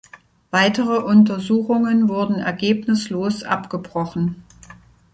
[0.49, 4.43] Weitere Untersuchungen wurden ergebnislos abgebrochen.